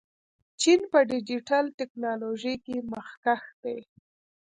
چین 0.61 0.81
په 0.91 0.99
ډیجیټل 1.11 1.65
تکنالوژۍ 1.79 2.55
کې 2.65 2.75
مخکښ 2.91 3.43
دی. 3.63 3.79